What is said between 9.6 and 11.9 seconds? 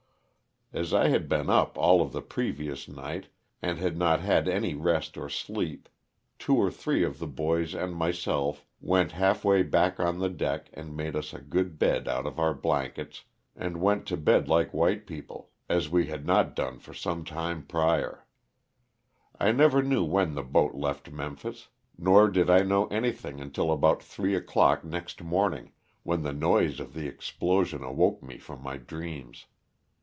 back on the deck and made us a good